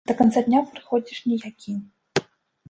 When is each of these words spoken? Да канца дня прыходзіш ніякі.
Да 0.09 0.13
канца 0.19 0.41
дня 0.47 0.61
прыходзіш 0.71 1.19
ніякі. 1.29 1.77